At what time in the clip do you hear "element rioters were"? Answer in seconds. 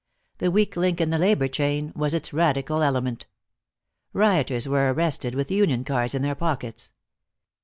2.81-4.91